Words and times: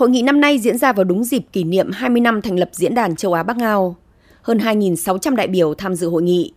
Hội 0.00 0.10
nghị 0.10 0.22
năm 0.22 0.40
nay 0.40 0.58
diễn 0.58 0.78
ra 0.78 0.92
vào 0.92 1.04
đúng 1.04 1.24
dịp 1.24 1.42
kỷ 1.52 1.64
niệm 1.64 1.90
20 1.92 2.20
năm 2.20 2.42
thành 2.42 2.58
lập 2.58 2.70
Diễn 2.72 2.94
đàn 2.94 3.16
châu 3.16 3.32
Á 3.32 3.42
Bắc 3.42 3.56
Ngao. 3.56 3.96
Hơn 4.42 4.58
2.600 4.58 5.34
đại 5.34 5.46
biểu 5.46 5.74
tham 5.74 5.94
dự 5.94 6.08
hội 6.08 6.22
nghị. 6.22 6.52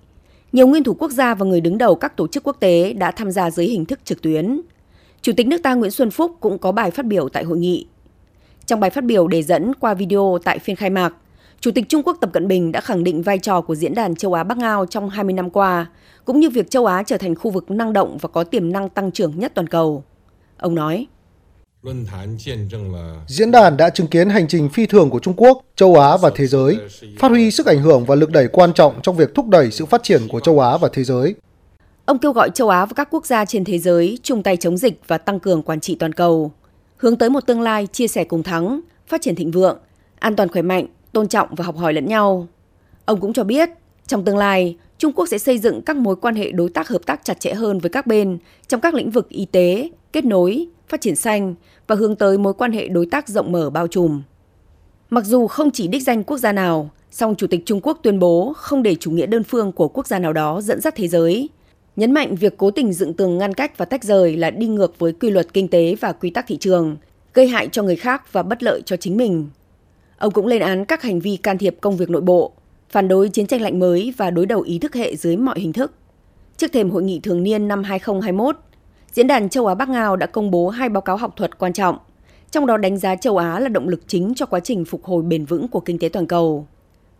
Nhiều 0.51 0.67
nguyên 0.67 0.83
thủ 0.83 0.93
quốc 0.93 1.12
gia 1.12 1.36
và 1.36 1.46
người 1.46 1.62
đứng 1.62 1.78
đầu 1.78 1.96
các 1.96 2.18
tổ 2.18 2.28
chức 2.28 2.44
quốc 2.44 2.58
tế 2.60 2.94
đã 2.94 3.12
tham 3.12 3.32
gia 3.32 3.52
dưới 3.52 3.66
hình 3.66 3.86
thức 3.86 4.00
trực 4.06 4.21
tuyến. 4.21 4.62
Chủ 5.21 5.32
tịch 5.38 5.48
nước 5.48 5.64
ta 5.64 5.74
Nguyễn 5.74 5.92
Xuân 5.92 6.12
Phúc 6.12 6.38
cũng 6.40 6.58
có 6.58 6.71
bài 6.71 6.92
phát 6.92 7.06
biểu 7.06 7.29
tại 7.29 7.44
hội 7.44 7.58
nghị. 7.58 7.88
Trong 8.66 8.79
bài 8.79 8.90
phát 8.90 9.04
biểu 9.04 9.27
đề 9.27 9.44
dẫn 9.44 9.73
qua 9.80 9.94
video 9.94 10.38
tại 10.44 10.60
phiên 10.60 10.75
khai 10.75 10.89
mạc, 10.89 11.14
Chủ 11.60 11.71
tịch 11.71 11.89
Trung 11.89 12.04
Quốc 12.04 12.18
Tập 12.21 12.30
Cận 12.34 12.48
Bình 12.48 12.71
đã 12.71 12.82
khẳng 12.82 13.04
định 13.04 13.21
vai 13.21 13.39
trò 13.39 13.62
của 13.62 13.75
Diễn 13.75 13.96
đàn 13.96 14.16
châu 14.16 14.34
Á 14.34 14.44
Bắc 14.44 14.57
Ngao 14.57 14.86
trong 14.86 15.10
20 15.10 15.34
năm 15.34 15.50
qua, 15.50 15.86
cũng 16.25 16.39
như 16.39 16.50
việc 16.50 16.70
châu 16.70 16.86
Á 16.86 17.04
trở 17.04 17.18
thành 17.18 17.36
khu 17.36 17.52
vực 17.52 17.71
năng 17.71 17.94
động 17.94 18.18
và 18.21 18.30
có 18.30 18.44
tiềm 18.44 18.71
năng 18.71 18.89
tăng 18.89 19.12
trưởng 19.12 19.39
nhất 19.39 19.52
toàn 19.55 19.68
cầu. 19.68 20.04
Ông 20.57 20.75
nói, 20.75 21.07
Diễn 23.27 23.52
đàn 23.52 23.77
đã 23.77 23.89
chứng 23.89 24.07
kiến 24.07 24.29
hành 24.29 24.47
trình 24.47 24.70
phi 24.70 24.86
thường 24.86 25.09
của 25.09 25.20
Trung 25.20 25.34
Quốc, 25.38 25.62
châu 25.76 25.95
Á 25.95 26.17
và 26.17 26.31
thế 26.35 26.48
giới, 26.48 26.77
phát 27.20 27.31
huy 27.31 27.52
sức 27.52 27.66
ảnh 27.66 27.81
hưởng 27.81 28.05
và 28.05 28.16
lực 28.16 28.31
đẩy 28.31 28.48
quan 28.48 28.73
trọng 28.73 29.02
trong 29.02 29.16
việc 29.16 29.35
thúc 29.35 29.48
đẩy 29.48 29.71
sự 29.71 29.85
phát 29.85 30.03
triển 30.03 30.22
của 30.27 30.39
châu 30.39 30.59
Á 30.59 30.77
và 30.77 30.89
thế 30.94 31.03
giới. 31.03 31.35
Ông 32.05 32.17
kêu 32.17 32.31
gọi 32.31 32.49
châu 32.53 32.70
Á 32.70 32.85
và 32.85 32.94
các 32.95 33.08
quốc 33.11 33.25
gia 33.25 33.45
trên 33.45 33.66
thế 33.66 33.80
giới 33.80 34.20
chung 34.23 34.44
tay 34.44 34.58
chống 34.58 34.77
dịch 34.77 34.99
và 35.08 35.17
tăng 35.17 35.39
cường 35.39 35.61
quản 35.61 35.80
trị 35.80 35.95
toàn 35.95 36.13
cầu, 36.13 36.52
hướng 36.98 37.17
tới 37.17 37.30
một 37.30 37.48
tương 37.48 37.61
lai 37.61 37.88
chia 37.88 38.08
sẻ 38.08 38.23
cùng 38.23 38.44
thắng, 38.44 38.80
phát 39.08 39.22
triển 39.22 39.36
thịnh 39.36 39.52
vượng, 39.52 39.77
an 40.20 40.36
toàn 40.36 40.50
khỏe 40.50 40.61
mạnh, 40.61 40.86
tôn 41.11 41.27
trọng 41.27 41.55
và 41.55 41.66
học 41.66 41.77
hỏi 41.77 41.94
lẫn 41.94 42.05
nhau. 42.05 42.47
Ông 43.05 43.20
cũng 43.20 43.34
cho 43.34 43.44
biết, 43.44 43.70
trong 44.08 44.25
tương 44.25 44.38
lai, 44.38 44.77
Trung 44.97 45.13
Quốc 45.16 45.25
sẽ 45.25 45.38
xây 45.38 45.58
dựng 45.58 45.81
các 45.81 45.95
mối 45.95 46.16
quan 46.16 46.36
hệ 46.36 46.52
đối 46.52 46.70
tác 46.70 46.88
hợp 46.88 47.02
tác 47.05 47.22
chặt 47.23 47.39
chẽ 47.39 47.53
hơn 47.53 47.80
với 47.80 47.89
các 47.89 48.08
bên 48.08 48.38
trong 48.67 48.81
các 48.81 48.94
lĩnh 48.94 49.11
vực 49.11 49.30
y 49.30 49.45
tế, 49.45 49.89
kết 50.13 50.26
nối, 50.26 50.67
phát 50.88 51.02
triển 51.02 51.16
xanh 51.16 51.55
và 51.88 51.95
hướng 51.95 52.16
tới 52.16 52.38
mối 52.38 52.53
quan 52.53 52.72
hệ 52.72 52.88
đối 52.88 53.05
tác 53.05 53.27
rộng 53.27 53.52
mở 53.52 53.70
bao 53.70 53.88
trùm. 53.88 54.22
Mặc 55.09 55.26
dù 55.26 55.48
không 55.48 55.72
chỉ 55.72 55.88
đích 55.88 56.03
danh 56.03 56.23
quốc 56.23 56.38
gia 56.38 56.52
nào, 56.52 56.89
song 57.12 57.36
Chủ 57.36 57.47
tịch 57.47 57.61
Trung 57.66 57.80
Quốc 57.83 58.00
tuyên 58.03 58.19
bố 58.19 58.53
không 58.58 58.84
để 58.84 58.95
chủ 58.95 59.11
nghĩa 59.11 59.25
đơn 59.25 59.44
phương 59.44 59.72
của 59.72 59.88
quốc 59.88 60.08
gia 60.08 60.19
nào 60.19 60.34
đó 60.34 60.61
dẫn 60.61 60.81
dắt 60.81 60.94
thế 60.97 61.08
giới, 61.08 61.50
nhấn 61.95 62.11
mạnh 62.11 62.36
việc 62.36 62.58
cố 62.58 62.72
tình 62.72 62.94
dựng 62.94 63.14
tường 63.14 63.38
ngăn 63.38 63.53
cách 63.53 63.78
và 63.78 63.86
tách 63.86 64.03
rời 64.03 64.38
là 64.38 64.52
đi 64.52 64.67
ngược 64.67 65.00
với 65.00 65.14
quy 65.14 65.30
luật 65.30 65.53
kinh 65.53 65.67
tế 65.67 65.95
và 66.00 66.11
quy 66.11 66.30
tắc 66.30 66.47
thị 66.47 66.58
trường, 66.58 66.97
gây 67.34 67.47
hại 67.47 67.67
cho 67.72 67.84
người 67.84 67.95
khác 67.95 68.34
và 68.34 68.44
bất 68.44 68.64
lợi 68.64 68.81
cho 68.86 68.97
chính 68.97 69.17
mình. 69.17 69.50
Ông 70.17 70.34
cũng 70.34 70.47
lên 70.47 70.61
án 70.61 70.86
các 70.86 71.02
hành 71.02 71.19
vi 71.19 71.38
can 71.38 71.58
thiệp 71.58 71.78
công 71.81 71.97
việc 71.97 72.09
nội 72.09 72.22
bộ, 72.22 72.52
phản 72.89 73.08
đối 73.08 73.30
chiến 73.30 73.47
tranh 73.47 73.61
lạnh 73.61 73.80
mới 73.80 74.14
và 74.17 74.31
đối 74.31 74.45
đầu 74.45 74.61
ý 74.61 74.80
thức 74.80 74.95
hệ 74.95 75.16
dưới 75.16 75.38
mọi 75.38 75.59
hình 75.59 75.73
thức. 75.73 75.91
Trước 76.58 76.72
thềm 76.72 76.89
hội 76.89 77.03
nghị 77.03 77.19
thường 77.19 77.44
niên 77.44 77.67
năm 77.67 77.84
2021, 77.84 78.56
Diễn 79.14 79.28
đàn 79.28 79.50
châu 79.50 79.67
Á 79.67 79.75
Bắc 79.75 79.89
Ngao 79.89 80.16
đã 80.16 80.25
công 80.25 80.52
bố 80.52 80.69
hai 80.69 80.89
báo 80.89 81.02
cáo 81.02 81.17
học 81.17 81.33
thuật 81.36 81.58
quan 81.58 81.73
trọng, 81.73 81.97
trong 82.52 82.66
đó 82.66 82.78
đánh 82.78 82.97
giá 82.97 83.16
châu 83.16 83.38
Á 83.38 83.59
là 83.59 83.69
động 83.69 83.89
lực 83.89 84.02
chính 84.08 84.33
cho 84.36 84.45
quá 84.45 84.59
trình 84.59 84.86
phục 84.86 85.03
hồi 85.03 85.23
bền 85.23 85.45
vững 85.45 85.67
của 85.67 85.80
kinh 85.80 86.00
tế 86.00 86.09
toàn 86.09 86.28
cầu. 86.28 86.67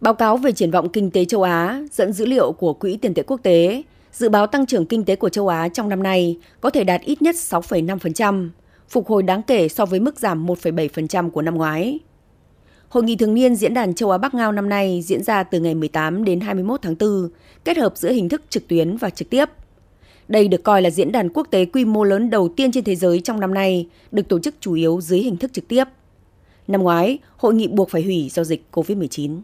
Báo 0.02 0.14
cáo 0.14 0.38
về 0.38 0.52
triển 0.52 0.72
vọng 0.72 0.90
kinh 0.90 1.12
tế 1.12 1.26
châu 1.26 1.44
Á 1.44 1.84
dẫn 1.92 2.14
dữ 2.14 2.26
liệu 2.26 2.52
của 2.52 2.74
Quỹ 2.74 2.98
tiền 2.98 3.14
tệ 3.14 3.24
quốc 3.24 3.40
tế, 3.44 3.84
dự 4.12 4.30
báo 4.30 4.48
tăng 4.48 4.66
trưởng 4.66 4.86
kinh 4.86 5.06
tế 5.06 5.16
của 5.16 5.30
châu 5.30 5.48
Á 5.48 5.68
trong 5.68 5.90
năm 5.90 6.04
nay 6.04 6.38
có 6.62 6.70
thể 6.70 6.84
đạt 6.84 7.02
ít 7.02 7.22
nhất 7.22 7.36
6,5%, 7.36 8.50
phục 8.90 9.08
hồi 9.08 9.24
đáng 9.24 9.42
kể 9.44 9.70
so 9.70 9.86
với 9.86 10.00
mức 10.00 10.20
giảm 10.20 10.46
1,7% 10.46 11.30
của 11.30 11.42
năm 11.42 11.56
ngoái. 11.56 12.00
Hội 12.90 13.04
nghị 13.04 13.16
thường 13.16 13.34
niên 13.34 13.56
Diễn 13.56 13.74
đàn 13.74 13.94
châu 13.94 14.12
Á 14.12 14.18
Bắc 14.18 14.34
Ngao 14.34 14.52
năm 14.52 14.70
nay 14.70 15.02
diễn 15.02 15.24
ra 15.24 15.44
từ 15.44 15.60
ngày 15.60 15.76
18 15.76 16.24
đến 16.24 16.40
21 16.40 16.82
tháng 16.82 16.96
4, 17.00 17.30
kết 17.64 17.78
hợp 17.78 17.94
giữa 17.98 18.12
hình 18.12 18.30
thức 18.30 18.42
trực 18.50 18.68
tuyến 18.68 18.98
và 18.98 19.10
trực 19.10 19.30
tiếp– 19.30 19.46
đây 20.28 20.48
được 20.48 20.64
coi 20.64 20.82
là 20.82 20.90
diễn 20.90 21.12
đàn 21.12 21.30
quốc 21.30 21.48
tế 21.52 21.66
quy 21.66 21.86
mô 21.86 22.04
lớn 22.04 22.30
đầu 22.30 22.50
tiên 22.50 22.72
trên 22.72 22.84
thế 22.84 22.96
giới 22.96 23.22
trong 23.22 23.40
năm 23.40 23.54
nay, 23.54 23.88
được 24.12 24.28
tổ 24.30 24.40
chức 24.40 24.56
chủ 24.60 24.74
yếu 24.74 25.02
dưới 25.02 25.20
hình 25.20 25.38
thức 25.38 25.54
trực 25.54 25.68
tiếp. 25.68 25.84
Năm 26.68 26.82
ngoái, 26.84 27.18
hội 27.38 27.54
nghị 27.54 27.68
buộc 27.68 27.90
phải 27.90 28.02
hủy 28.02 28.30
do 28.30 28.44
dịch 28.44 28.64
COVID-19. 28.72 29.40